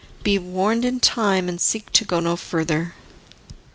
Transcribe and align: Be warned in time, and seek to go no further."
Be 0.23 0.39
warned 0.39 0.83
in 0.83 0.99
time, 0.99 1.47
and 1.47 1.61
seek 1.61 1.91
to 1.91 2.03
go 2.03 2.19
no 2.19 2.35
further." 2.35 2.95